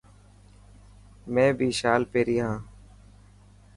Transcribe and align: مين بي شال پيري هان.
مين 1.33 1.49
بي 1.57 1.69
شال 1.79 2.01
پيري 2.11 2.37
هان. 2.43 2.57